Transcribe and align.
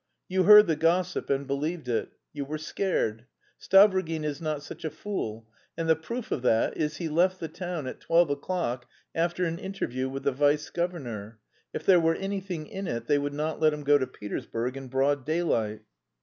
You 0.27 0.45
heard 0.45 0.65
the 0.65 0.75
gossip 0.75 1.29
and 1.29 1.45
believed 1.45 1.87
it. 1.87 2.09
You 2.33 2.43
were 2.43 2.57
scared. 2.57 3.27
Stavrogin 3.61 4.23
is 4.23 4.41
not 4.41 4.63
such 4.63 4.83
a 4.83 4.89
fool, 4.89 5.47
and 5.77 5.87
the 5.87 5.95
proof 5.95 6.31
of 6.31 6.41
that 6.41 6.75
is 6.75 6.97
he 6.97 7.07
left 7.07 7.39
the 7.39 7.47
town 7.47 7.85
at 7.85 7.99
twelve 7.99 8.31
o'clock 8.31 8.87
after 9.13 9.45
an 9.45 9.59
interview 9.59 10.09
with 10.09 10.23
the 10.23 10.31
vice 10.31 10.71
governor; 10.71 11.37
if 11.71 11.85
there 11.85 11.99
were 11.99 12.15
anything 12.15 12.65
in 12.65 12.87
it 12.87 13.05
they 13.05 13.19
would 13.19 13.35
not 13.35 13.59
let 13.59 13.73
him 13.75 13.83
go 13.83 13.99
to 13.99 14.07
Petersburg 14.07 14.75
in 14.75 14.87
broad 14.87 15.23
daylight." 15.23 15.83